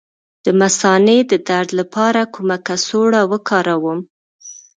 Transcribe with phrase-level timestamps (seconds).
[0.45, 3.99] د مثانې د درد لپاره کومه کڅوړه وکاروم؟